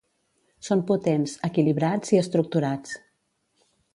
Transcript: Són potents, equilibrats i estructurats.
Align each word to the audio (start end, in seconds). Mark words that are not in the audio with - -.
Són 0.67 0.79
potents, 0.91 1.35
equilibrats 1.49 2.15
i 2.17 2.21
estructurats. 2.23 2.97